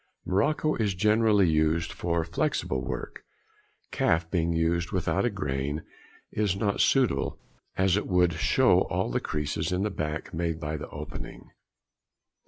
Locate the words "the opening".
10.75-11.51